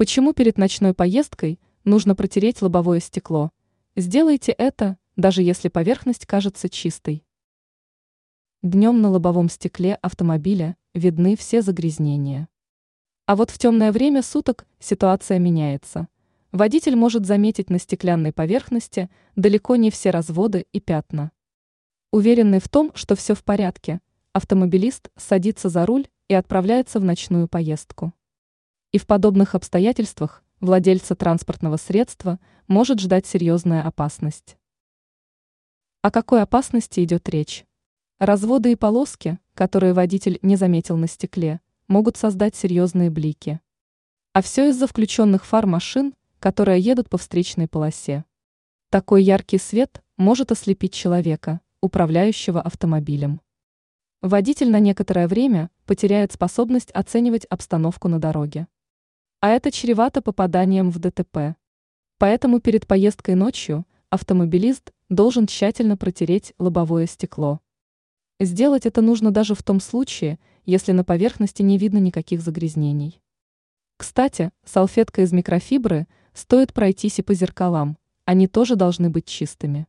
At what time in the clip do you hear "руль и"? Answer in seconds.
25.84-26.32